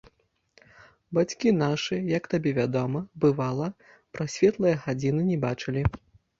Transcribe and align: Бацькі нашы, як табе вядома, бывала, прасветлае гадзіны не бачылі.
Бацькі 1.17 1.49
нашы, 1.63 1.99
як 2.17 2.23
табе 2.33 2.55
вядома, 2.61 3.03
бывала, 3.27 3.71
прасветлае 4.17 4.75
гадзіны 4.89 5.31
не 5.31 5.41
бачылі. 5.49 5.89